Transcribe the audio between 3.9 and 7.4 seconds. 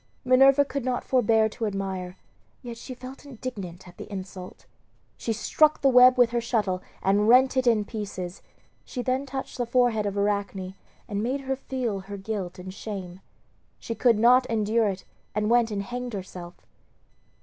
the insult. She struck the web with her shuttle and